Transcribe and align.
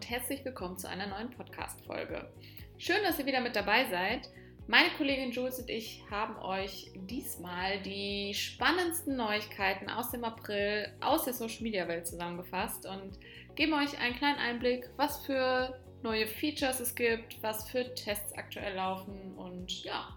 Und 0.00 0.08
herzlich 0.08 0.42
willkommen 0.46 0.78
zu 0.78 0.88
einer 0.88 1.06
neuen 1.08 1.28
Podcast-Folge. 1.28 2.32
Schön, 2.78 3.02
dass 3.02 3.18
ihr 3.18 3.26
wieder 3.26 3.42
mit 3.42 3.54
dabei 3.54 3.84
seid. 3.90 4.30
Meine 4.66 4.88
Kollegin 4.96 5.30
Jules 5.30 5.58
und 5.58 5.68
ich 5.68 6.02
haben 6.10 6.36
euch 6.38 6.90
diesmal 6.94 7.82
die 7.82 8.32
spannendsten 8.32 9.14
Neuigkeiten 9.14 9.90
aus 9.90 10.10
dem 10.10 10.24
April 10.24 10.90
aus 11.02 11.26
der 11.26 11.34
Social 11.34 11.62
Media 11.62 11.86
Welt 11.86 12.06
zusammengefasst 12.06 12.86
und 12.86 13.18
geben 13.56 13.74
euch 13.74 14.00
einen 14.00 14.16
kleinen 14.16 14.38
Einblick, 14.38 14.88
was 14.96 15.26
für 15.26 15.78
neue 16.02 16.26
Features 16.26 16.80
es 16.80 16.94
gibt, 16.94 17.42
was 17.42 17.68
für 17.68 17.94
Tests 17.94 18.32
aktuell 18.32 18.76
laufen 18.76 19.36
und 19.36 19.84
ja, 19.84 20.16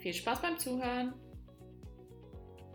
viel 0.00 0.12
Spaß 0.12 0.42
beim 0.42 0.58
Zuhören. 0.58 1.14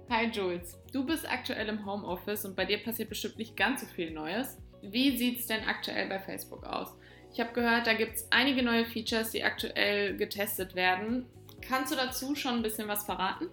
Hi 0.10 0.26
Jules, 0.26 0.80
du 0.92 1.06
bist 1.06 1.32
aktuell 1.32 1.70
im 1.70 1.86
Homeoffice 1.86 2.44
und 2.46 2.56
bei 2.56 2.66
dir 2.66 2.80
passiert 2.80 3.10
bestimmt 3.10 3.38
nicht 3.38 3.56
ganz 3.56 3.82
so 3.82 3.86
viel 3.86 4.10
Neues. 4.10 4.58
Wie 4.82 5.18
sieht 5.18 5.40
es 5.40 5.48
denn 5.48 5.64
aktuell 5.66 6.08
bei 6.08 6.20
Facebook 6.20 6.66
aus? 6.66 6.90
Ich 7.34 7.40
habe 7.40 7.54
gehört, 7.54 7.86
da 7.86 7.94
gibt 7.94 8.16
es 8.16 8.32
einige 8.32 8.64
neue 8.64 8.86
Features, 8.86 9.32
die 9.32 9.44
aktuell 9.44 10.18
getestet 10.18 10.76
werden. 10.76 11.28
Kannst 11.62 11.92
du 11.92 11.96
dazu 11.96 12.36
schon 12.36 12.56
ein 12.56 12.64
bisschen 12.64 12.88
was 12.88 13.06
verraten? 13.06 13.50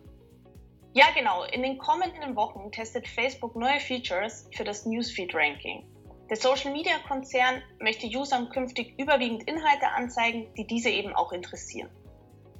Ja, 0.94 1.06
genau. 1.14 1.44
In 1.44 1.62
den 1.62 1.76
kommenden 1.76 2.36
Wochen 2.36 2.72
testet 2.72 3.06
Facebook 3.06 3.54
neue 3.54 3.80
Features 3.80 4.48
für 4.52 4.64
das 4.64 4.86
Newsfeed-Ranking. 4.86 5.84
Der 6.30 6.36
Social-Media-Konzern 6.36 7.62
möchte 7.80 8.06
Usern 8.06 8.48
künftig 8.48 8.98
überwiegend 8.98 9.42
Inhalte 9.44 9.88
anzeigen, 9.88 10.52
die 10.54 10.66
diese 10.66 10.88
eben 10.88 11.14
auch 11.14 11.32
interessieren. 11.32 11.90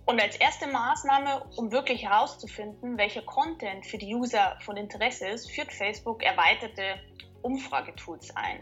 Und 0.05 0.20
als 0.20 0.36
erste 0.36 0.69
Maßnahme, 0.69 1.47
um 1.56 1.73
wirklich 1.73 2.05
herauszufinden, 2.05 2.97
welcher 2.97 3.23
Content 3.23 3.86
für 3.86 3.98
die 3.98 4.14
User 4.14 4.56
von 4.61 4.77
Interesse 4.77 5.28
ist, 5.28 5.51
führt 5.51 5.73
Facebook 5.73 6.23
erweiterte 6.23 7.01
Umfragetools 7.47 8.34
ein. 8.34 8.61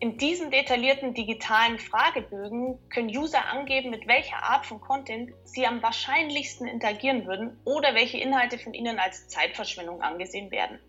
In 0.00 0.16
diesen 0.16 0.50
detaillierten 0.50 1.14
digitalen 1.14 1.78
Fragebögen 1.78 2.78
können 2.90 3.16
User 3.16 3.46
angeben, 3.46 3.90
mit 3.90 4.08
welcher 4.08 4.42
Art 4.42 4.66
von 4.66 4.80
Content 4.80 5.32
sie 5.44 5.66
am 5.66 5.82
wahrscheinlichsten 5.82 6.66
interagieren 6.66 7.26
würden 7.26 7.60
oder 7.64 7.94
welche 7.94 8.18
Inhalte 8.18 8.58
von 8.58 8.74
ihnen 8.74 8.98
als 8.98 9.28
Zeitverschwendung 9.28 10.02
angesehen 10.02 10.50
werden. 10.50 10.80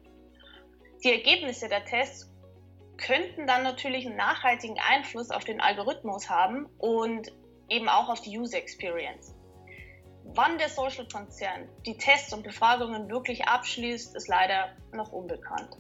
Die 1.04 1.12
Ergebnisse 1.12 1.70
der 1.70 1.86
Tests 1.86 2.32
könnten 2.98 3.46
dann 3.46 3.62
natürlich 3.64 4.08
einen 4.08 4.18
nachhaltigen 4.18 4.80
Einfluss 4.80 5.30
auf 5.30 5.44
den 5.44 5.62
Algorithmus 5.62 6.30
haben 6.30 6.66
und 6.80 7.32
eben 7.70 7.90
auch 7.90 8.10
auf 8.10 8.22
die 8.22 8.38
User 8.38 8.58
Experience. 8.58 9.36
Wann 10.24 10.58
der 10.58 10.70
Social-Konzern 10.70 11.70
die 11.86 11.98
Tests 11.98 12.34
und 12.34 12.44
Befragungen 12.44 13.10
wirklich 13.10 13.48
abschließt, 13.48 14.16
ist 14.16 14.28
leider 14.28 14.76
noch 14.94 15.12
unbekannt. 15.12 15.78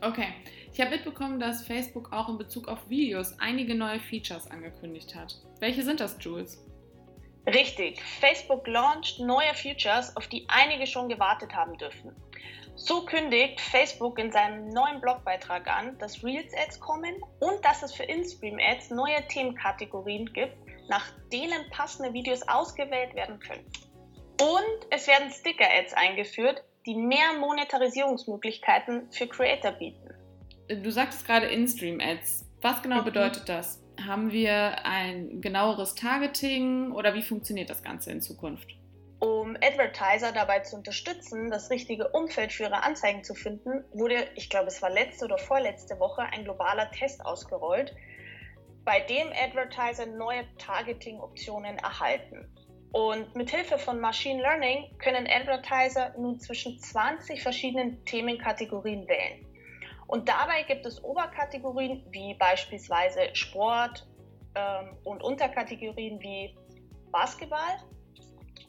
Okay, 0.00 0.28
ich 0.72 0.80
habe 0.80 0.90
mitbekommen, 0.90 1.40
dass 1.40 1.66
Facebook 1.66 2.12
auch 2.12 2.28
in 2.28 2.38
Bezug 2.38 2.68
auf 2.68 2.88
Videos 2.88 3.38
einige 3.40 3.74
neue 3.74 3.98
Features 3.98 4.48
angekündigt 4.48 5.14
hat. 5.14 5.34
Welche 5.58 5.82
sind 5.82 5.98
das, 5.98 6.16
Jules? 6.20 6.64
Richtig, 7.46 8.00
Facebook 8.20 8.66
launcht 8.66 9.18
neue 9.18 9.54
Features, 9.54 10.16
auf 10.16 10.28
die 10.28 10.46
einige 10.48 10.86
schon 10.86 11.08
gewartet 11.08 11.54
haben 11.54 11.76
dürfen. 11.78 12.14
So 12.76 13.04
kündigt 13.04 13.60
Facebook 13.60 14.20
in 14.20 14.30
seinem 14.30 14.68
neuen 14.68 15.00
Blogbeitrag 15.00 15.66
an, 15.66 15.98
dass 15.98 16.22
Reels-Ads 16.22 16.78
kommen 16.78 17.16
und 17.40 17.64
dass 17.64 17.82
es 17.82 17.92
für 17.92 18.04
InStream-Ads 18.04 18.90
neue 18.90 19.26
Themenkategorien 19.26 20.32
gibt, 20.32 20.56
nach 20.88 21.06
denen 21.32 21.68
passende 21.70 22.12
Videos 22.12 22.46
ausgewählt 22.46 23.14
werden 23.14 23.40
können. 23.40 23.64
Und 24.40 24.86
es 24.90 25.08
werden 25.08 25.32
Sticker-Ads 25.32 25.94
eingeführt, 25.94 26.62
die 26.88 26.94
mehr 26.94 27.34
Monetarisierungsmöglichkeiten 27.38 29.12
für 29.12 29.26
Creator 29.26 29.72
bieten. 29.72 30.08
Du 30.68 30.90
sagtest 30.90 31.26
gerade 31.26 31.46
In-Stream-Ads. 31.46 32.46
Was 32.62 32.82
genau 32.82 33.02
mhm. 33.02 33.04
bedeutet 33.04 33.46
das? 33.46 33.84
Haben 34.06 34.32
wir 34.32 34.86
ein 34.86 35.42
genaueres 35.42 35.94
Targeting 35.94 36.92
oder 36.92 37.14
wie 37.14 37.22
funktioniert 37.22 37.68
das 37.68 37.82
Ganze 37.82 38.10
in 38.10 38.22
Zukunft? 38.22 38.70
Um 39.20 39.54
Advertiser 39.56 40.32
dabei 40.32 40.60
zu 40.60 40.76
unterstützen, 40.76 41.50
das 41.50 41.70
richtige 41.70 42.08
Umfeld 42.08 42.52
für 42.52 42.62
ihre 42.62 42.82
Anzeigen 42.82 43.22
zu 43.22 43.34
finden, 43.34 43.84
wurde, 43.92 44.26
ich 44.36 44.48
glaube, 44.48 44.68
es 44.68 44.80
war 44.80 44.90
letzte 44.90 45.26
oder 45.26 45.36
vorletzte 45.36 45.98
Woche, 46.00 46.22
ein 46.22 46.44
globaler 46.44 46.90
Test 46.92 47.22
ausgerollt, 47.26 47.94
bei 48.84 49.00
dem 49.00 49.28
Advertiser 49.28 50.06
neue 50.06 50.44
Targeting-Optionen 50.56 51.76
erhalten. 51.78 52.48
Und 52.92 53.34
mit 53.34 53.50
Hilfe 53.50 53.78
von 53.78 54.00
Machine 54.00 54.40
Learning 54.40 54.86
können 54.98 55.26
Advertiser 55.26 56.14
nun 56.16 56.40
zwischen 56.40 56.78
20 56.78 57.42
verschiedenen 57.42 58.04
Themenkategorien 58.04 59.06
wählen. 59.06 59.44
Und 60.06 60.28
dabei 60.28 60.62
gibt 60.62 60.86
es 60.86 61.02
Oberkategorien 61.04 62.02
wie 62.10 62.34
beispielsweise 62.34 63.28
Sport 63.34 64.06
ähm, 64.54 64.96
und 65.04 65.22
Unterkategorien 65.22 66.18
wie 66.20 66.56
Basketball. 67.12 67.78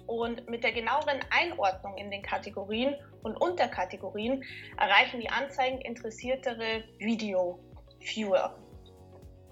Und 0.06 0.50
mit 0.50 0.63
der 0.63 0.74
genaueren 0.74 1.19
Einordnung 1.30 1.96
in 1.97 2.12
den 2.12 2.22
Kategorien 2.24 2.96
und 3.24 3.38
Unterkategorien 3.38 4.44
erreichen 4.78 5.22
die 5.22 5.30
Anzeigen 5.30 5.80
interessiertere 5.81 6.84
Video-Viewer. 6.97 8.57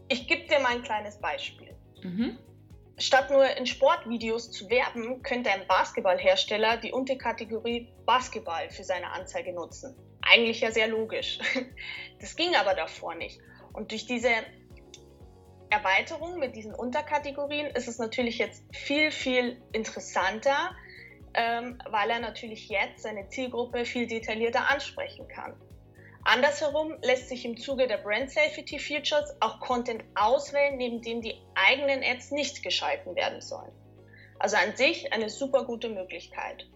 Ich 0.10 0.28
gebe 0.28 0.48
dir 0.48 0.60
mal 0.60 0.76
ein 0.76 0.84
kleines 0.84 1.20
Beispiel. 1.20 1.76
Mhm. 2.04 2.38
Statt 3.00 3.30
nur 3.30 3.46
in 3.58 3.68
Sportvideos 3.68 4.52
zu 4.52 4.70
werben, 4.70 5.22
könnte 5.22 5.52
ein 5.52 5.68
Basketballhersteller 5.68 6.78
die 6.78 6.92
Unterkategorie 6.92 7.94
Basketball 8.06 8.70
für 8.72 8.84
seine 8.84 9.12
Anzeige 9.12 9.54
nutzen. 9.54 9.96
Eigentlich 10.22 10.62
ja 10.62 10.72
sehr 10.72 10.88
logisch. 10.88 11.40
Das 12.20 12.36
ging 12.36 12.56
aber 12.56 12.74
davor 12.74 13.14
nicht. 13.14 13.40
Und 13.74 13.92
durch 13.92 14.08
diese 14.08 14.32
Erweiterung 15.70 16.40
mit 16.40 16.56
diesen 16.56 16.74
Unterkategorien 16.74 17.68
ist 17.68 17.88
es 17.88 18.00
natürlich 18.00 18.40
jetzt 18.40 18.64
viel, 18.76 19.12
viel 19.12 19.62
interessanter, 19.72 20.76
ähm, 21.36 21.78
weil 21.88 22.10
er 22.10 22.20
natürlich 22.20 22.70
jetzt 22.70 23.04
seine 23.04 23.28
Zielgruppe 23.28 23.86
viel 23.86 24.08
detaillierter 24.08 24.68
ansprechen 24.68 25.28
kann. 25.28 25.54
Andersherum 26.28 26.94
lässt 27.04 27.30
sich 27.30 27.46
im 27.46 27.56
Zuge 27.56 27.88
der 27.88 28.00
Brand 28.00 28.30
Safety 28.30 28.78
Features 28.80 29.34
auch 29.40 29.62
Content 29.62 30.04
auswählen, 30.14 30.76
neben 30.76 31.02
dem 31.02 31.22
die 31.22 31.36
eigenen 31.56 32.04
Ads 32.04 32.32
nicht 32.32 32.64
geschalten 32.64 33.16
werden 33.16 33.40
sollen. 33.40 33.72
Also 34.38 34.58
an 34.58 34.76
sich 34.76 35.14
eine 35.14 35.30
super 35.30 35.64
gute 35.64 35.88
Möglichkeit. 35.88 36.68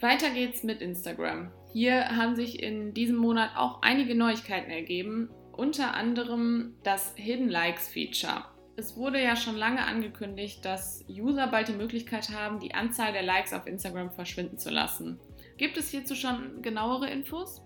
Weiter 0.00 0.28
geht's 0.28 0.62
mit 0.64 0.82
Instagram. 0.82 1.50
Hier 1.72 2.14
haben 2.14 2.36
sich 2.36 2.62
in 2.62 2.92
diesem 2.92 3.16
Monat 3.16 3.56
auch 3.56 3.80
einige 3.80 4.14
Neuigkeiten 4.14 4.70
ergeben, 4.70 5.30
unter 5.52 5.94
anderem 5.94 6.76
das 6.82 7.14
Hidden 7.16 7.48
Likes 7.48 7.88
Feature. 7.88 8.44
Es 8.76 8.98
wurde 8.98 9.18
ja 9.18 9.36
schon 9.36 9.56
lange 9.56 9.82
angekündigt, 9.82 10.62
dass 10.62 11.06
User 11.08 11.46
bald 11.46 11.68
die 11.68 11.72
Möglichkeit 11.72 12.28
haben, 12.28 12.60
die 12.60 12.74
Anzahl 12.74 13.14
der 13.14 13.22
Likes 13.22 13.54
auf 13.54 13.66
Instagram 13.66 14.10
verschwinden 14.12 14.58
zu 14.58 14.68
lassen. 14.68 15.18
Gibt 15.56 15.78
es 15.78 15.88
hierzu 15.88 16.14
schon 16.14 16.60
genauere 16.60 17.08
Infos? 17.08 17.62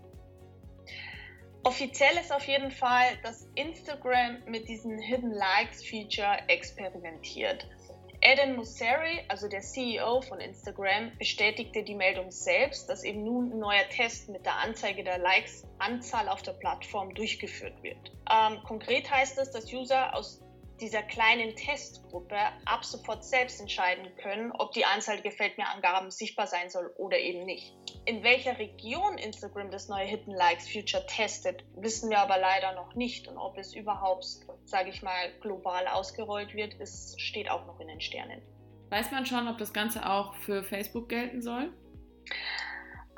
Offiziell 1.63 2.17
ist 2.17 2.33
auf 2.33 2.47
jeden 2.49 2.71
Fall, 2.71 3.19
dass 3.23 3.47
Instagram 3.55 4.43
mit 4.47 4.67
diesem 4.69 4.99
Hidden 4.99 5.33
Likes 5.33 5.85
Feature 5.85 6.39
experimentiert. 6.49 7.67
Eden 8.23 8.57
Mosseri, 8.57 9.21
also 9.29 9.49
der 9.49 9.61
CEO 9.61 10.21
von 10.23 10.41
Instagram, 10.41 11.17
bestätigte 11.19 11.83
die 11.83 11.95
Meldung 11.95 12.31
selbst, 12.31 12.89
dass 12.89 13.03
eben 13.03 13.25
nun 13.25 13.53
ein 13.53 13.59
neuer 13.59 13.89
Test 13.91 14.29
mit 14.29 14.45
der 14.45 14.57
Anzeige 14.57 15.05
der 15.05 15.19
Likes-Anzahl 15.19 16.29
auf 16.29 16.43
der 16.43 16.53
Plattform 16.53 17.15
durchgeführt 17.15 17.83
wird. 17.83 18.13
Ähm, 18.31 18.63
konkret 18.65 19.11
heißt 19.11 19.39
es, 19.39 19.51
dass 19.51 19.73
User 19.73 20.15
aus 20.15 20.43
dieser 20.81 21.03
kleinen 21.03 21.55
Testgruppe 21.57 22.37
ab 22.65 22.85
sofort 22.85 23.25
selbst 23.25 23.61
entscheiden 23.61 24.15
können, 24.17 24.53
ob 24.53 24.73
die 24.73 24.85
Anzahl 24.85 25.21
Gefällt 25.21 25.59
mir 25.59 25.69
Angaben 25.69 26.11
sichtbar 26.11 26.47
sein 26.47 26.71
soll 26.71 26.93
oder 26.97 27.19
eben 27.19 27.45
nicht. 27.45 27.75
In 28.07 28.23
welcher 28.23 28.59
Region 28.59 29.19
Instagram 29.19 29.71
das 29.71 29.89
neue 29.89 30.07
Hidden 30.07 30.35
Likes 30.35 30.71
Future 30.71 31.05
testet, 31.07 31.65
wissen 31.77 32.11
wir 32.11 32.19
aber 32.19 32.39
leider 32.39 32.75
noch 32.75 32.95
nicht. 32.95 33.29
Und 33.29 33.37
ob 33.37 33.59
es 33.59 33.75
überhaupt, 33.75 34.25
sage 34.65 34.91
ich 34.91 35.03
mal, 35.03 35.33
global 35.41 35.87
ausgerollt 35.89 36.55
wird, 36.55 36.75
ist, 36.75 37.21
steht 37.21 37.51
auch 37.51 37.67
noch 37.67 37.79
in 37.81 37.89
den 37.89 38.01
Sternen. 38.01 38.41
Weiß 38.89 39.11
man 39.11 39.27
schon, 39.27 39.47
ob 39.49 39.59
das 39.59 39.73
Ganze 39.73 40.09
auch 40.09 40.35
für 40.35 40.65
Facebook 40.65 41.09
gelten 41.09 41.43
soll? 41.43 41.73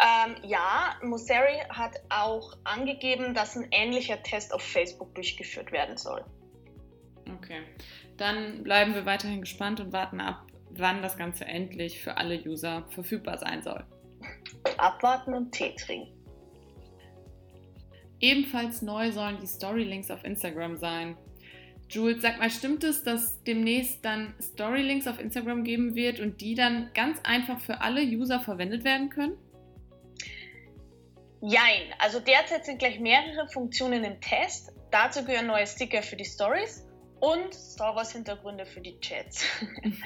Ähm, 0.00 0.36
ja, 0.42 0.96
Mosseri 1.02 1.60
hat 1.68 1.96
auch 2.08 2.56
angegeben, 2.64 3.34
dass 3.34 3.56
ein 3.56 3.68
ähnlicher 3.70 4.22
Test 4.22 4.52
auf 4.52 4.62
Facebook 4.62 5.14
durchgeführt 5.14 5.70
werden 5.70 5.96
soll. 5.96 6.24
Okay, 7.52 7.64
dann 8.16 8.62
bleiben 8.62 8.94
wir 8.94 9.04
weiterhin 9.04 9.42
gespannt 9.42 9.78
und 9.78 9.92
warten 9.92 10.20
ab, 10.20 10.46
wann 10.70 11.02
das 11.02 11.18
Ganze 11.18 11.44
endlich 11.44 12.00
für 12.00 12.16
alle 12.16 12.40
User 12.40 12.86
verfügbar 12.88 13.36
sein 13.36 13.62
soll. 13.62 13.84
Abwarten 14.78 15.34
und 15.34 15.52
Tee 15.52 15.74
trinken. 15.76 16.14
Ebenfalls 18.20 18.80
neu 18.80 19.12
sollen 19.12 19.38
die 19.42 19.46
Storylinks 19.46 20.10
auf 20.10 20.24
Instagram 20.24 20.78
sein. 20.78 21.14
Jules, 21.90 22.22
sag 22.22 22.38
mal, 22.38 22.48
stimmt 22.48 22.84
es, 22.84 23.02
dass 23.02 23.42
demnächst 23.42 24.02
dann 24.02 24.32
Storylinks 24.40 25.06
auf 25.06 25.20
Instagram 25.20 25.62
geben 25.62 25.94
wird 25.94 26.20
und 26.20 26.40
die 26.40 26.54
dann 26.54 26.90
ganz 26.94 27.20
einfach 27.22 27.60
für 27.60 27.82
alle 27.82 28.00
User 28.00 28.40
verwendet 28.40 28.84
werden 28.84 29.10
können? 29.10 29.36
Jein, 31.42 31.92
also 31.98 32.18
derzeit 32.18 32.64
sind 32.64 32.78
gleich 32.78 32.98
mehrere 32.98 33.46
Funktionen 33.48 34.04
im 34.04 34.20
Test, 34.22 34.72
Dazu 34.92 35.24
gehören 35.24 35.46
neue 35.46 35.66
Sticker 35.66 36.02
für 36.02 36.16
die 36.16 36.24
Stories 36.26 36.86
und 37.22 37.54
Star 37.54 37.94
Wars 37.94 38.12
Hintergründe 38.12 38.66
für 38.66 38.80
die 38.80 38.98
Chats. 38.98 39.44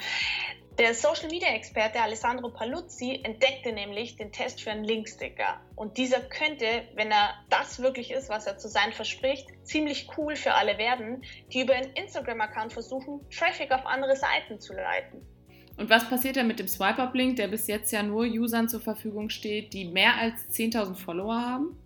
Der 0.77 0.93
Social 0.93 1.29
Media 1.31 1.49
Experte 1.49 1.99
Alessandro 1.99 2.49
Paluzzi 2.49 3.19
entdeckte 3.23 3.73
nämlich 3.73 4.17
den 4.17 4.31
Test 4.31 4.61
für 4.61 4.69
einen 4.69 4.83
Linksticker. 4.83 5.59
Und 5.75 5.97
dieser 5.97 6.19
könnte, 6.19 6.83
wenn 6.93 7.09
er 7.09 7.33
das 7.49 7.81
wirklich 7.81 8.11
ist, 8.11 8.29
was 8.29 8.45
er 8.45 8.59
zu 8.59 8.67
sein 8.67 8.93
verspricht, 8.93 9.47
ziemlich 9.63 10.07
cool 10.15 10.35
für 10.35 10.53
alle 10.53 10.77
werden, 10.77 11.23
die 11.51 11.61
über 11.61 11.73
einen 11.73 11.91
Instagram-Account 11.93 12.73
versuchen, 12.73 13.21
Traffic 13.31 13.71
auf 13.71 13.87
andere 13.87 14.15
Seiten 14.15 14.59
zu 14.59 14.73
leiten. 14.73 15.25
Und 15.77 15.89
was 15.89 16.07
passiert 16.07 16.37
dann 16.37 16.45
mit 16.45 16.59
dem 16.59 16.67
Swipe-Up-Link, 16.67 17.37
der 17.37 17.47
bis 17.47 17.65
jetzt 17.65 17.91
ja 17.91 18.03
nur 18.03 18.25
Usern 18.25 18.69
zur 18.69 18.81
Verfügung 18.81 19.29
steht, 19.29 19.73
die 19.73 19.85
mehr 19.85 20.15
als 20.17 20.47
10.000 20.51 20.93
Follower 20.93 21.41
haben? 21.41 21.79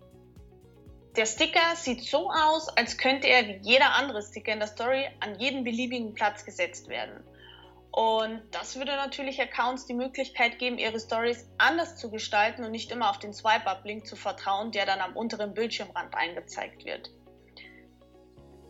Der 1.16 1.26
Sticker 1.26 1.76
sieht 1.76 2.04
so 2.04 2.30
aus, 2.30 2.68
als 2.70 2.96
könnte 2.96 3.26
er 3.26 3.46
wie 3.46 3.58
jeder 3.60 3.94
andere 3.94 4.22
Sticker 4.22 4.52
in 4.52 4.60
der 4.60 4.68
Story 4.68 5.06
an 5.20 5.38
jeden 5.38 5.62
beliebigen 5.62 6.14
Platz 6.14 6.44
gesetzt 6.46 6.88
werden. 6.88 7.22
Und 7.90 8.40
das 8.52 8.76
würde 8.76 8.92
natürlich 8.92 9.38
Accounts 9.38 9.84
die 9.84 9.92
Möglichkeit 9.92 10.58
geben, 10.58 10.78
ihre 10.78 10.98
Stories 10.98 11.46
anders 11.58 11.96
zu 11.96 12.10
gestalten 12.10 12.64
und 12.64 12.70
nicht 12.70 12.90
immer 12.90 13.10
auf 13.10 13.18
den 13.18 13.34
Swipe-Up-Link 13.34 14.06
zu 14.06 14.16
vertrauen, 14.16 14.72
der 14.72 14.86
dann 14.86 15.00
am 15.00 15.14
unteren 15.14 15.52
Bildschirmrand 15.52 16.14
eingezeigt 16.14 16.86
wird. 16.86 17.10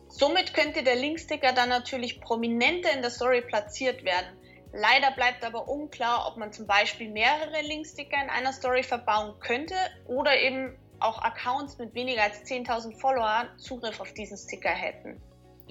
Somit 0.09 0.53
könnte 0.53 0.83
der 0.83 0.97
Linksticker 0.97 1.53
dann 1.53 1.69
natürlich 1.69 2.21
prominenter 2.21 2.93
in 2.93 3.03
der 3.03 3.13
Story 3.13 3.43
platziert 3.43 4.05
werden. 4.05 4.37
Leider 4.73 5.13
bleibt 5.13 5.45
aber 5.45 5.69
unklar, 5.69 6.27
ob 6.27 6.37
man 6.37 6.53
zum 6.53 6.67
Beispiel 6.67 7.09
mehrere 7.09 7.63
Linksticker 7.63 8.21
in 8.21 8.31
einer 8.31 8.53
Story 8.53 8.83
verbauen 8.83 9.39
könnte 9.39 9.77
oder 10.07 10.37
eben 10.37 10.77
auch 11.05 11.21
Accounts 11.23 11.79
mit 11.79 11.95
weniger 11.95 12.23
als 12.23 12.45
10.000 12.45 12.99
Followern 13.01 13.49
Zugriff 13.59 14.01
auf 14.01 14.13
diesen 14.15 14.37
Sticker 14.37 14.71
hätten 14.71 15.21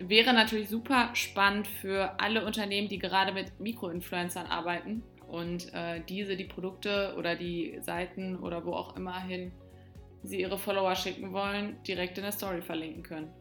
wäre 0.08 0.34
natürlich 0.34 0.70
super 0.70 1.12
spannend 1.14 1.68
für 1.68 2.20
alle 2.20 2.46
Unternehmen, 2.46 2.88
die 2.88 3.00
gerade 3.00 3.32
mit 3.32 3.60
Mikroinfluencern 3.60 4.48
arbeiten 4.48 5.04
und 5.28 5.74
äh, 5.74 6.02
diese 6.08 6.36
die 6.36 6.46
Produkte 6.46 7.16
oder 7.18 7.36
die 7.36 7.80
Seiten 7.82 8.38
oder 8.38 8.66
wo 8.66 8.74
auch 8.74 8.96
immer 8.96 9.20
hin 9.22 9.52
sie 10.24 10.42
ihre 10.42 10.60
Follower 10.60 10.96
schicken 10.96 11.34
wollen, 11.34 11.82
direkt 11.84 12.18
in 12.18 12.24
der 12.24 12.32
Story 12.32 12.62
verlinken 12.62 13.02
können. 13.02 13.34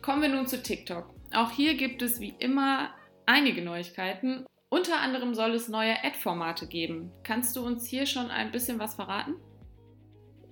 Kommen 0.00 0.22
wir 0.22 0.30
nun 0.30 0.46
zu 0.46 0.62
TikTok. 0.62 1.10
Auch 1.34 1.50
hier 1.50 1.74
gibt 1.74 2.00
es 2.00 2.18
wie 2.18 2.34
immer 2.38 2.94
einige 3.26 3.62
Neuigkeiten. 3.62 4.46
Unter 4.70 5.00
anderem 5.00 5.34
soll 5.34 5.52
es 5.52 5.68
neue 5.68 6.02
Ad-Formate 6.02 6.66
geben. 6.66 7.12
Kannst 7.24 7.56
du 7.56 7.66
uns 7.66 7.86
hier 7.86 8.06
schon 8.06 8.30
ein 8.30 8.52
bisschen 8.52 8.78
was 8.78 8.94
verraten? 8.94 9.34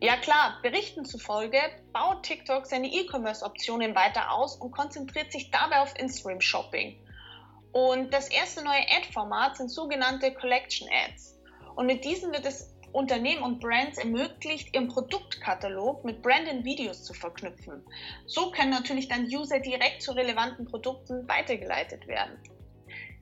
Ja 0.02 0.16
klar, 0.16 0.58
Berichten 0.62 1.04
zufolge 1.04 1.60
baut 1.92 2.22
TikTok 2.22 2.66
seine 2.66 2.90
E-Commerce-Optionen 2.90 3.94
weiter 3.94 4.32
aus 4.32 4.56
und 4.56 4.70
konzentriert 4.70 5.30
sich 5.30 5.50
dabei 5.50 5.80
auf 5.80 5.94
Instagram-Shopping. 5.98 6.96
Und 7.72 8.12
das 8.12 8.30
erste 8.30 8.64
neue 8.64 8.80
Ad-Format 8.96 9.58
sind 9.58 9.68
sogenannte 9.68 10.32
Collection 10.32 10.88
Ads. 10.90 11.38
Und 11.76 11.84
mit 11.84 12.02
diesen 12.04 12.32
wird 12.32 12.46
es 12.46 12.74
Unternehmen 12.92 13.42
und 13.42 13.60
Brands 13.60 13.98
ermöglicht, 13.98 14.74
ihren 14.74 14.88
Produktkatalog 14.88 16.02
mit 16.04 16.22
branded 16.22 16.64
Videos 16.64 17.04
zu 17.04 17.12
verknüpfen. 17.12 17.84
So 18.26 18.50
können 18.50 18.70
natürlich 18.70 19.06
dann 19.06 19.26
User 19.26 19.60
direkt 19.60 20.02
zu 20.02 20.12
relevanten 20.12 20.64
Produkten 20.64 21.28
weitergeleitet 21.28 22.06
werden. 22.08 22.38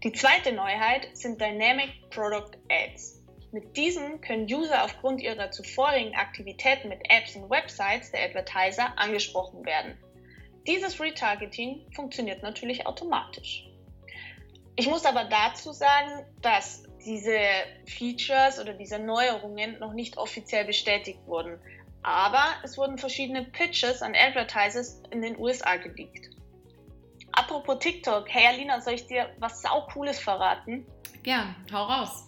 Die 0.04 0.12
zweite 0.12 0.52
Neuheit 0.52 1.08
sind 1.12 1.40
Dynamic 1.40 2.08
Product 2.10 2.56
Ads. 2.70 3.17
Mit 3.50 3.76
diesen 3.76 4.20
können 4.20 4.44
User 4.44 4.84
aufgrund 4.84 5.22
ihrer 5.22 5.50
zuvorigen 5.50 6.14
Aktivitäten 6.14 6.88
mit 6.88 7.00
Apps 7.08 7.34
und 7.34 7.48
Websites 7.48 8.10
der 8.10 8.24
Advertiser 8.24 8.92
angesprochen 8.98 9.64
werden. 9.64 9.96
Dieses 10.66 11.00
Retargeting 11.00 11.86
funktioniert 11.94 12.42
natürlich 12.42 12.86
automatisch. 12.86 13.64
Ich 14.76 14.86
muss 14.86 15.06
aber 15.06 15.24
dazu 15.24 15.72
sagen, 15.72 16.26
dass 16.42 16.84
diese 17.04 17.40
Features 17.86 18.60
oder 18.60 18.74
diese 18.74 18.98
Neuerungen 18.98 19.78
noch 19.78 19.94
nicht 19.94 20.18
offiziell 20.18 20.66
bestätigt 20.66 21.20
wurden. 21.26 21.58
Aber 22.02 22.44
es 22.62 22.76
wurden 22.76 22.98
verschiedene 22.98 23.44
Pitches 23.44 24.02
an 24.02 24.14
Advertisers 24.14 25.02
in 25.10 25.22
den 25.22 25.38
USA 25.38 25.76
geleakt. 25.76 26.30
Apropos 27.32 27.78
TikTok, 27.78 28.26
hey 28.28 28.46
Alina, 28.46 28.80
soll 28.80 28.94
ich 28.94 29.06
dir 29.06 29.30
was 29.38 29.62
saucooles 29.62 30.20
verraten? 30.20 30.86
Gern, 31.22 31.56
hau 31.72 31.84
raus. 31.84 32.27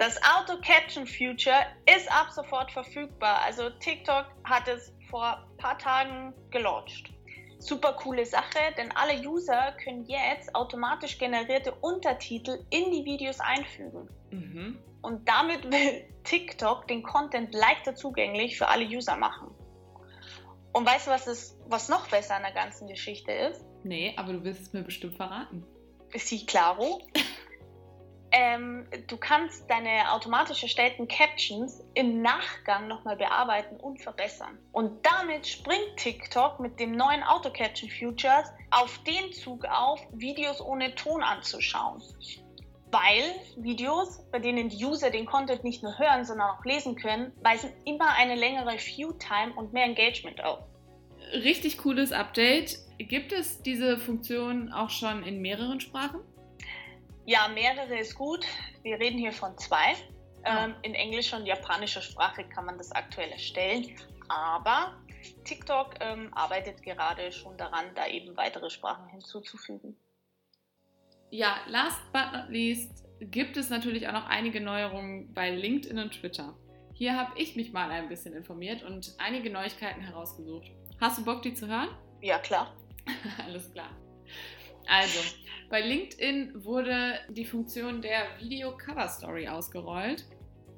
Das 0.00 0.18
Auto 0.22 0.58
Caption 0.62 1.06
Future 1.06 1.66
ist 1.84 2.10
ab 2.10 2.30
sofort 2.30 2.72
verfügbar. 2.72 3.42
Also 3.42 3.68
TikTok 3.68 4.24
hat 4.44 4.66
es 4.66 4.94
vor 5.10 5.36
ein 5.36 5.56
paar 5.58 5.76
Tagen 5.76 6.32
gelauncht. 6.50 7.12
Super 7.58 7.92
coole 7.92 8.24
Sache, 8.24 8.58
denn 8.78 8.90
alle 8.92 9.20
User 9.28 9.72
können 9.84 10.06
jetzt 10.06 10.54
automatisch 10.54 11.18
generierte 11.18 11.74
Untertitel 11.82 12.64
in 12.70 12.90
die 12.90 13.04
Videos 13.04 13.40
einfügen. 13.40 14.08
Mhm. 14.30 14.78
Und 15.02 15.28
damit 15.28 15.70
will 15.70 16.08
TikTok 16.24 16.88
den 16.88 17.02
Content 17.02 17.52
leichter 17.54 17.94
zugänglich 17.94 18.56
für 18.56 18.68
alle 18.68 18.86
User 18.86 19.16
machen. 19.16 19.50
Und 20.72 20.86
weißt 20.86 21.08
du, 21.08 21.10
was, 21.10 21.26
ist, 21.26 21.58
was 21.66 21.90
noch 21.90 22.08
besser 22.08 22.36
an 22.36 22.42
der 22.42 22.52
ganzen 22.52 22.88
Geschichte 22.88 23.32
ist? 23.32 23.66
Nee, 23.84 24.14
aber 24.16 24.32
du 24.32 24.44
wirst 24.44 24.62
es 24.62 24.72
mir 24.72 24.82
bestimmt 24.82 25.16
verraten. 25.16 25.62
Ist 26.14 26.28
sie 26.28 26.46
klaro? 26.46 27.02
Ähm, 28.32 28.86
du 29.08 29.16
kannst 29.16 29.68
deine 29.68 30.12
automatisch 30.12 30.62
erstellten 30.62 31.08
Captions 31.08 31.82
im 31.94 32.22
Nachgang 32.22 32.86
nochmal 32.86 33.16
bearbeiten 33.16 33.76
und 33.76 34.00
verbessern. 34.00 34.56
Und 34.72 35.04
damit 35.04 35.46
springt 35.46 35.96
TikTok 35.96 36.60
mit 36.60 36.78
dem 36.78 36.92
neuen 36.92 37.24
Auto-Caption 37.24 37.90
Futures 37.90 38.52
auf 38.70 38.98
den 39.02 39.32
Zug 39.32 39.64
auf, 39.64 40.00
Videos 40.12 40.60
ohne 40.60 40.94
Ton 40.94 41.22
anzuschauen. 41.22 42.00
Weil 42.92 43.34
Videos, 43.56 44.20
bei 44.30 44.38
denen 44.38 44.68
die 44.68 44.84
User 44.84 45.10
den 45.10 45.26
Content 45.26 45.64
nicht 45.64 45.82
nur 45.82 45.98
hören, 45.98 46.24
sondern 46.24 46.50
auch 46.50 46.64
lesen 46.64 46.96
können, 46.96 47.32
weisen 47.42 47.72
immer 47.84 48.14
eine 48.16 48.36
längere 48.36 48.78
View-Time 48.78 49.54
und 49.56 49.72
mehr 49.72 49.84
Engagement 49.84 50.42
auf. 50.44 50.60
Richtig 51.32 51.78
cooles 51.78 52.12
Update. 52.12 52.78
Gibt 52.98 53.32
es 53.32 53.62
diese 53.62 53.98
Funktion 53.98 54.72
auch 54.72 54.90
schon 54.90 55.22
in 55.22 55.40
mehreren 55.40 55.80
Sprachen? 55.80 56.20
Ja, 57.30 57.46
mehrere 57.46 57.96
ist 57.96 58.16
gut. 58.16 58.44
Wir 58.82 58.98
reden 58.98 59.16
hier 59.16 59.30
von 59.32 59.56
zwei. 59.56 59.94
Ah. 60.42 60.64
Ähm, 60.64 60.74
in 60.82 60.96
englischer 60.96 61.36
und 61.36 61.46
japanischer 61.46 62.02
Sprache 62.02 62.42
kann 62.42 62.66
man 62.66 62.76
das 62.76 62.90
aktuell 62.90 63.30
erstellen. 63.30 63.88
Aber 64.28 65.00
TikTok 65.44 65.94
ähm, 66.00 66.34
arbeitet 66.34 66.82
gerade 66.82 67.30
schon 67.30 67.56
daran, 67.56 67.84
da 67.94 68.08
eben 68.08 68.36
weitere 68.36 68.68
Sprachen 68.68 69.06
hinzuzufügen. 69.10 69.96
Ja, 71.30 71.58
last 71.68 72.00
but 72.12 72.32
not 72.32 72.48
least 72.48 73.04
gibt 73.20 73.56
es 73.56 73.70
natürlich 73.70 74.08
auch 74.08 74.12
noch 74.12 74.26
einige 74.26 74.60
Neuerungen 74.60 75.32
bei 75.32 75.50
LinkedIn 75.50 76.00
und 76.00 76.10
Twitter. 76.10 76.58
Hier 76.94 77.16
habe 77.16 77.38
ich 77.38 77.54
mich 77.54 77.72
mal 77.72 77.92
ein 77.92 78.08
bisschen 78.08 78.34
informiert 78.34 78.82
und 78.82 79.14
einige 79.18 79.50
Neuigkeiten 79.50 80.00
herausgesucht. 80.00 80.68
Hast 81.00 81.18
du 81.18 81.24
Bock, 81.24 81.42
die 81.42 81.54
zu 81.54 81.68
hören? 81.68 81.90
Ja, 82.22 82.40
klar. 82.40 82.74
Alles 83.46 83.72
klar. 83.72 83.90
Also, 84.88 85.20
bei 85.70 85.80
LinkedIn 85.80 86.64
wurde 86.64 87.14
die 87.30 87.44
Funktion 87.44 88.02
der 88.02 88.22
Video 88.40 88.76
Cover 88.76 89.08
Story 89.08 89.46
ausgerollt. 89.46 90.26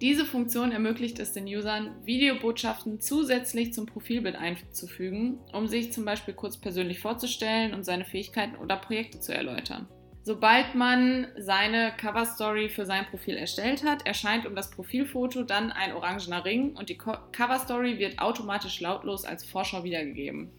Diese 0.03 0.27
Funktion 0.27 0.71
ermöglicht 0.71 1.19
es 1.19 1.33
den 1.33 1.47
Usern, 1.47 1.95
Videobotschaften 2.05 3.01
zusätzlich 3.01 3.73
zum 3.73 3.87
Profilbild 3.87 4.37
einzufügen, 4.37 5.39
um 5.53 5.67
sich 5.67 5.93
zum 5.93 6.05
Beispiel 6.05 6.35
kurz 6.35 6.59
persönlich 6.59 7.01
vorzustellen 7.01 7.73
und 7.73 7.85
seine 7.85 8.05
Fähigkeiten 8.05 8.57
oder 8.57 8.77
Projekte 8.77 9.19
zu 9.19 9.35
erläutern. 9.35 9.89
Sobald 10.25 10.75
man 10.75 11.27
seine 11.39 11.93
Cover 11.97 12.27
Story 12.27 12.69
für 12.69 12.85
sein 12.85 13.07
Profil 13.07 13.37
erstellt 13.37 13.85
hat, 13.85 14.07
erscheint 14.07 14.45
um 14.45 14.55
das 14.55 14.71
Profilfoto 14.71 15.43
dann 15.43 15.73
ein 15.73 15.95
orangener 15.95 16.45
Ring 16.45 16.77
und 16.77 16.91
die 16.91 16.99
Cover 16.99 17.59
Story 17.59 17.99
wird 17.99 18.19
automatisch 18.19 18.81
lautlos 18.81 19.25
als 19.25 19.45
Vorschau 19.45 19.85
wiedergegeben 19.85 20.51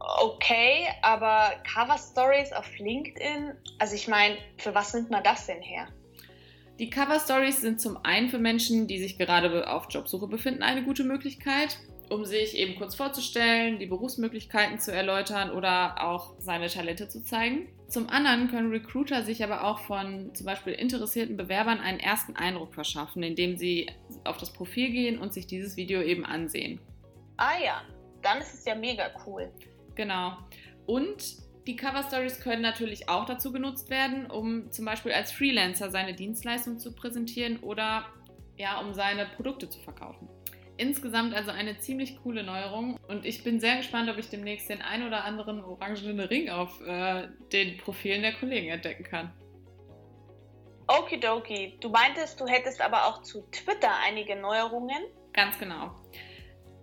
okay, 0.00 0.88
aber 1.02 1.52
Cover 1.72 1.98
Stories 1.98 2.52
auf 2.52 2.66
LinkedIn, 2.78 3.52
also 3.78 3.94
ich 3.94 4.08
meine, 4.08 4.36
für 4.56 4.74
was 4.74 4.94
nimmt 4.94 5.10
man 5.10 5.22
das 5.22 5.46
denn 5.46 5.62
her? 5.62 5.88
Die 6.78 6.90
Cover 6.90 7.18
Stories 7.18 7.60
sind 7.60 7.80
zum 7.80 7.98
einen 8.04 8.28
für 8.28 8.38
Menschen, 8.38 8.86
die 8.86 8.98
sich 8.98 9.18
gerade 9.18 9.68
auf 9.68 9.86
Jobsuche 9.90 10.28
befinden, 10.28 10.62
eine 10.62 10.84
gute 10.84 11.02
Möglichkeit, 11.02 11.76
um 12.08 12.24
sich 12.24 12.56
eben 12.56 12.76
kurz 12.76 12.94
vorzustellen, 12.94 13.80
die 13.80 13.86
Berufsmöglichkeiten 13.86 14.78
zu 14.78 14.92
erläutern 14.92 15.50
oder 15.50 16.04
auch 16.04 16.34
seine 16.38 16.68
Talente 16.68 17.08
zu 17.08 17.22
zeigen. 17.22 17.68
Zum 17.88 18.08
anderen 18.08 18.48
können 18.48 18.70
Recruiter 18.70 19.24
sich 19.24 19.42
aber 19.42 19.64
auch 19.64 19.80
von 19.80 20.34
zum 20.34 20.46
Beispiel 20.46 20.72
interessierten 20.74 21.36
Bewerbern 21.36 21.80
einen 21.80 21.98
ersten 21.98 22.36
Eindruck 22.36 22.74
verschaffen, 22.74 23.22
indem 23.22 23.56
sie 23.56 23.90
auf 24.24 24.36
das 24.36 24.52
Profil 24.52 24.90
gehen 24.90 25.18
und 25.18 25.32
sich 25.32 25.46
dieses 25.46 25.76
Video 25.76 26.00
eben 26.00 26.24
ansehen. 26.24 26.80
Ah 27.38 27.58
ja, 27.62 27.82
dann 28.22 28.38
ist 28.38 28.54
es 28.54 28.64
ja 28.64 28.74
mega 28.74 29.10
cool. 29.26 29.50
Genau. 29.98 30.36
Und 30.86 31.36
die 31.66 31.74
Cover 31.74 32.04
Stories 32.04 32.40
können 32.40 32.62
natürlich 32.62 33.08
auch 33.08 33.26
dazu 33.26 33.52
genutzt 33.52 33.90
werden, 33.90 34.30
um 34.30 34.70
zum 34.70 34.84
Beispiel 34.84 35.10
als 35.12 35.32
Freelancer 35.32 35.90
seine 35.90 36.14
Dienstleistung 36.14 36.78
zu 36.78 36.94
präsentieren 36.94 37.58
oder 37.58 38.06
ja, 38.56 38.78
um 38.78 38.94
seine 38.94 39.26
Produkte 39.26 39.68
zu 39.68 39.80
verkaufen. 39.80 40.28
Insgesamt 40.76 41.34
also 41.34 41.50
eine 41.50 41.80
ziemlich 41.80 42.22
coole 42.22 42.44
Neuerung 42.44 42.96
und 43.08 43.26
ich 43.26 43.42
bin 43.42 43.58
sehr 43.58 43.78
gespannt, 43.78 44.08
ob 44.08 44.18
ich 44.18 44.30
demnächst 44.30 44.70
den 44.70 44.80
ein 44.82 45.04
oder 45.04 45.24
anderen 45.24 45.64
orangenen 45.64 46.20
Ring 46.20 46.48
auf 46.48 46.80
äh, 46.86 47.26
den 47.52 47.76
Profilen 47.78 48.22
der 48.22 48.34
Kollegen 48.34 48.68
entdecken 48.68 49.02
kann. 49.02 49.32
Okidoki, 50.86 51.76
du 51.80 51.90
meintest, 51.90 52.40
du 52.40 52.46
hättest 52.46 52.80
aber 52.80 53.06
auch 53.06 53.22
zu 53.22 53.42
Twitter 53.50 53.90
einige 54.06 54.36
Neuerungen? 54.36 55.02
Ganz 55.32 55.58
genau. 55.58 55.96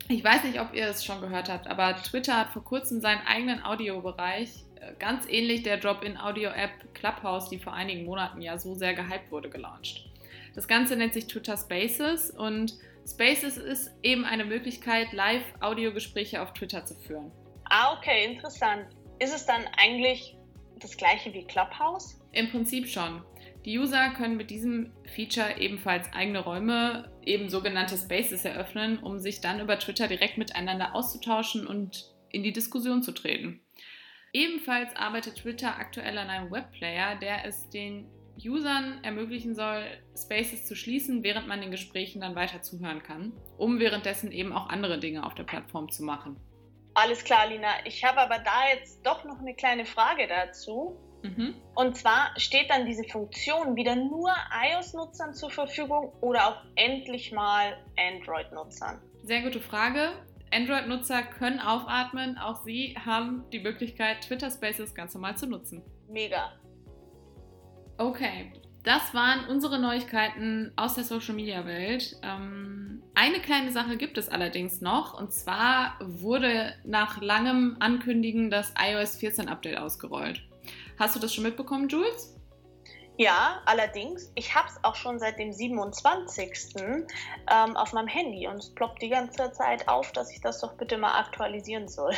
Ich 0.07 0.23
weiß 0.23 0.43
nicht, 0.43 0.59
ob 0.59 0.73
ihr 0.73 0.87
es 0.87 1.03
schon 1.03 1.19
gehört 1.19 1.49
habt, 1.49 1.67
aber 1.67 1.95
Twitter 1.95 2.37
hat 2.37 2.49
vor 2.49 2.63
kurzem 2.63 3.01
seinen 3.01 3.25
eigenen 3.25 3.63
Audiobereich, 3.63 4.49
äh, 4.79 4.93
ganz 4.99 5.25
ähnlich 5.27 5.63
der 5.63 5.77
Drop-in-Audio-App 5.77 6.93
Clubhouse, 6.93 7.49
die 7.49 7.57
vor 7.57 7.73
einigen 7.73 8.05
Monaten 8.05 8.41
ja 8.41 8.59
so 8.59 8.75
sehr 8.75 8.93
gehypt 8.93 9.31
wurde, 9.31 9.49
gelauncht. 9.49 10.05
Das 10.53 10.67
Ganze 10.67 10.95
nennt 10.95 11.15
sich 11.15 11.25
Twitter 11.25 11.57
Spaces 11.57 12.29
und 12.29 12.75
Spaces 13.07 13.57
ist 13.57 13.91
eben 14.03 14.25
eine 14.25 14.45
Möglichkeit, 14.45 15.11
Live-Audiogespräche 15.11 16.41
auf 16.41 16.53
Twitter 16.53 16.85
zu 16.85 16.93
führen. 16.95 17.31
Ah, 17.65 17.97
okay, 17.97 18.31
interessant. 18.31 18.85
Ist 19.19 19.35
es 19.35 19.45
dann 19.45 19.63
eigentlich 19.77 20.35
das 20.79 20.95
gleiche 20.97 21.33
wie 21.33 21.45
Clubhouse? 21.45 22.19
Im 22.31 22.51
Prinzip 22.51 22.87
schon. 22.87 23.23
Die 23.65 23.79
User 23.79 24.11
können 24.11 24.37
mit 24.37 24.51
diesem 24.51 24.93
Feature 25.15 25.59
ebenfalls 25.59 26.13
eigene 26.13 26.39
Räume, 26.39 27.11
eben 27.23 27.49
sogenannte 27.49 27.97
Spaces, 27.97 28.45
eröffnen, 28.45 28.99
um 28.99 29.17
sich 29.17 29.41
dann 29.41 29.59
über 29.59 29.79
Twitter 29.79 30.07
direkt 30.07 30.37
miteinander 30.37 30.93
auszutauschen 30.93 31.65
und 31.65 32.13
in 32.29 32.43
die 32.43 32.53
Diskussion 32.53 33.01
zu 33.01 33.11
treten. 33.11 33.61
Ebenfalls 34.33 34.95
arbeitet 34.95 35.37
Twitter 35.37 35.79
aktuell 35.79 36.15
an 36.19 36.29
einem 36.29 36.51
Webplayer, 36.51 37.15
der 37.15 37.45
es 37.45 37.67
den 37.69 38.07
Usern 38.37 39.03
ermöglichen 39.03 39.55
soll, 39.55 39.83
Spaces 40.15 40.67
zu 40.67 40.75
schließen, 40.75 41.23
während 41.23 41.47
man 41.47 41.61
den 41.61 41.71
Gesprächen 41.71 42.21
dann 42.21 42.35
weiter 42.35 42.61
zuhören 42.61 43.01
kann, 43.01 43.33
um 43.57 43.79
währenddessen 43.79 44.31
eben 44.31 44.53
auch 44.53 44.69
andere 44.69 44.99
Dinge 44.99 45.25
auf 45.25 45.33
der 45.33 45.43
Plattform 45.43 45.89
zu 45.89 46.03
machen. 46.03 46.37
Alles 46.93 47.23
klar, 47.23 47.47
Lina. 47.47 47.69
Ich 47.85 48.03
habe 48.03 48.19
aber 48.19 48.39
da 48.39 48.69
jetzt 48.73 49.05
doch 49.05 49.25
noch 49.25 49.39
eine 49.39 49.55
kleine 49.55 49.85
Frage 49.85 50.27
dazu. 50.27 50.97
Mhm. 51.25 51.53
Und 51.73 51.97
zwar 51.97 52.31
steht 52.37 52.69
dann 52.69 52.85
diese 52.85 53.03
Funktion 53.03 53.75
wieder 53.75 53.95
nur 53.95 54.31
iOS-Nutzern 54.69 55.33
zur 55.33 55.49
Verfügung 55.49 56.13
oder 56.21 56.47
auch 56.47 56.57
endlich 56.75 57.31
mal 57.31 57.77
Android-Nutzern? 57.97 59.01
Sehr 59.23 59.41
gute 59.41 59.59
Frage. 59.59 60.11
Android-Nutzer 60.51 61.23
können 61.23 61.59
aufatmen. 61.59 62.37
Auch 62.37 62.63
sie 62.63 62.95
haben 63.03 63.43
die 63.51 63.59
Möglichkeit, 63.59 64.21
Twitter 64.21 64.51
Spaces 64.51 64.93
ganz 64.93 65.13
normal 65.13 65.35
zu 65.35 65.47
nutzen. 65.47 65.83
Mega. 66.07 66.53
Okay, 67.97 68.51
das 68.83 69.13
waren 69.13 69.47
unsere 69.49 69.79
Neuigkeiten 69.79 70.71
aus 70.75 70.93
der 70.93 71.03
Social 71.03 71.33
Media 71.33 71.65
Welt. 71.65 72.17
Ähm, 72.21 73.01
eine 73.15 73.39
kleine 73.39 73.71
Sache 73.71 73.97
gibt 73.97 74.17
es 74.17 74.29
allerdings 74.29 74.79
noch 74.79 75.19
und 75.19 75.33
zwar 75.33 75.97
wurde 76.01 76.73
nach 76.83 77.19
langem 77.21 77.77
Ankündigen 77.79 78.51
das 78.51 78.73
iOS 78.77 79.17
14 79.17 79.47
Update 79.47 79.77
ausgerollt. 79.77 80.43
Hast 80.97 81.15
du 81.15 81.19
das 81.19 81.33
schon 81.33 81.43
mitbekommen, 81.43 81.89
Jules? 81.89 82.35
Ja, 83.17 83.61
allerdings, 83.65 84.31
ich 84.35 84.53
habe 84.55 84.67
es 84.67 84.83
auch 84.83 84.95
schon 84.95 85.19
seit 85.19 85.39
dem 85.39 85.53
27. 85.53 86.75
Ähm, 86.77 87.77
auf 87.77 87.93
meinem 87.93 88.07
Handy 88.07 88.47
und 88.47 88.57
es 88.57 88.69
ploppt 88.69 89.01
die 89.01 89.09
ganze 89.09 89.51
Zeit 89.53 89.87
auf, 89.87 90.11
dass 90.11 90.31
ich 90.31 90.41
das 90.41 90.59
doch 90.59 90.73
bitte 90.73 90.97
mal 90.97 91.17
aktualisieren 91.17 91.87
soll. 91.87 92.13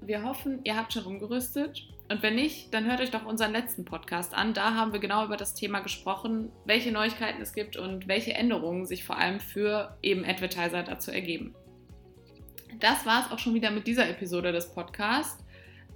Wir 0.00 0.24
hoffen, 0.24 0.60
ihr 0.64 0.76
habt 0.76 0.92
schon 0.92 1.04
umgerüstet. 1.04 1.88
Und 2.10 2.22
wenn 2.22 2.36
nicht, 2.36 2.72
dann 2.72 2.86
hört 2.86 3.00
euch 3.00 3.10
doch 3.10 3.26
unseren 3.26 3.52
letzten 3.52 3.84
Podcast 3.84 4.32
an. 4.32 4.54
Da 4.54 4.74
haben 4.74 4.92
wir 4.92 5.00
genau 5.00 5.24
über 5.24 5.36
das 5.36 5.54
Thema 5.54 5.80
gesprochen, 5.80 6.50
welche 6.64 6.90
Neuigkeiten 6.90 7.42
es 7.42 7.52
gibt 7.52 7.76
und 7.76 8.08
welche 8.08 8.32
Änderungen 8.32 8.86
sich 8.86 9.04
vor 9.04 9.18
allem 9.18 9.40
für 9.40 9.96
eben 10.02 10.24
Advertiser 10.24 10.82
dazu 10.82 11.10
ergeben. 11.10 11.54
Das 12.80 13.04
war 13.04 13.26
es 13.26 13.32
auch 13.32 13.38
schon 13.38 13.54
wieder 13.54 13.70
mit 13.70 13.86
dieser 13.86 14.08
Episode 14.08 14.52
des 14.52 14.72
Podcasts. 14.72 15.44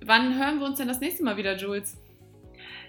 Wann 0.04 0.38
hören 0.38 0.58
wir 0.58 0.66
uns 0.66 0.78
denn 0.78 0.88
das 0.88 1.00
nächste 1.00 1.24
Mal 1.24 1.36
wieder, 1.36 1.56
Jules? 1.56 1.96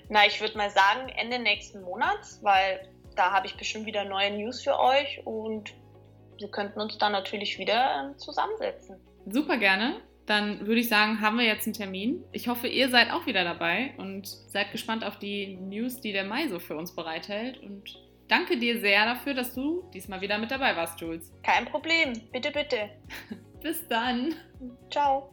Na, 0.10 0.25
ich 0.25 0.41
würde 0.41 0.58
mal 0.58 0.70
sagen 0.70 1.10
Ende 1.10 1.39
nächsten 1.39 1.82
Monats, 1.82 2.39
weil 2.43 2.88
da 3.15 3.32
habe 3.32 3.48
ich 3.48 3.55
bestimmt 3.55 3.86
wieder 3.86 4.05
neue 4.05 4.32
News 4.32 4.63
für 4.63 4.79
euch 4.79 5.22
und 5.25 5.74
wir 6.38 6.50
könnten 6.50 6.79
uns 6.82 6.98
dann 6.98 7.12
natürlich 7.12 7.58
wieder 7.58 8.10
ähm, 8.10 8.17
zusammensetzen. 8.17 8.98
Super 9.27 9.58
gerne. 9.58 10.01
Dann 10.25 10.65
würde 10.65 10.79
ich 10.79 10.89
sagen, 10.89 11.22
haben 11.22 11.38
wir 11.38 11.46
jetzt 11.46 11.67
einen 11.67 11.74
Termin. 11.74 12.24
Ich 12.32 12.48
hoffe, 12.48 12.67
ihr 12.67 12.89
seid 12.89 13.12
auch 13.12 13.25
wieder 13.25 13.43
dabei 13.43 13.93
und 13.98 14.25
seid 14.27 14.72
gespannt 14.72 15.03
auf 15.03 15.20
die 15.20 15.58
News, 15.58 16.00
die 16.00 16.13
der 16.13 16.24
Mai 16.24 16.48
so 16.48 16.60
für 16.60 16.77
uns 16.77 16.96
bereithält. 16.96 17.62
Und 17.62 18.00
danke 18.29 18.58
dir 18.58 18.79
sehr 18.79 19.05
dafür, 19.05 19.34
dass 19.34 19.53
du 19.53 19.84
diesmal 19.93 20.22
wieder 20.22 20.38
mit 20.38 20.50
dabei 20.50 20.75
warst, 20.77 21.00
Jules. 21.01 21.32
Kein 21.43 21.65
Problem. 21.65 22.13
Bitte, 22.32 22.51
bitte. 22.51 22.89
Bis 23.62 23.86
dann. 23.88 24.34
Ciao. 24.89 25.29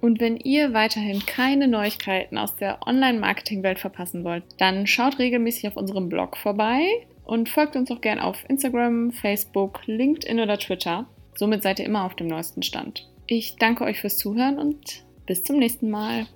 Und 0.00 0.20
wenn 0.20 0.36
ihr 0.36 0.72
weiterhin 0.72 1.24
keine 1.24 1.68
Neuigkeiten 1.68 2.38
aus 2.38 2.54
der 2.56 2.86
Online-Marketing-Welt 2.86 3.78
verpassen 3.78 4.24
wollt, 4.24 4.44
dann 4.58 4.86
schaut 4.86 5.18
regelmäßig 5.18 5.68
auf 5.68 5.76
unserem 5.76 6.08
Blog 6.08 6.36
vorbei 6.36 6.86
und 7.24 7.48
folgt 7.48 7.76
uns 7.76 7.90
auch 7.90 8.00
gerne 8.00 8.24
auf 8.24 8.44
Instagram, 8.48 9.10
Facebook, 9.12 9.80
LinkedIn 9.86 10.40
oder 10.40 10.58
Twitter. 10.58 11.06
Somit 11.34 11.62
seid 11.62 11.78
ihr 11.78 11.86
immer 11.86 12.04
auf 12.04 12.14
dem 12.14 12.28
neuesten 12.28 12.62
Stand. 12.62 13.08
Ich 13.26 13.56
danke 13.56 13.84
euch 13.84 14.00
fürs 14.00 14.16
Zuhören 14.16 14.58
und 14.58 15.04
bis 15.26 15.42
zum 15.42 15.58
nächsten 15.58 15.90
Mal. 15.90 16.26